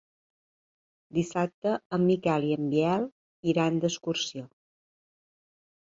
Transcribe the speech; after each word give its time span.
Dissabte 1.17 1.73
en 1.99 2.03
Miquel 2.07 2.47
i 2.49 2.55
en 2.57 2.65
Biel 2.73 3.07
iran 3.53 3.81
d'excursió. 3.85 4.47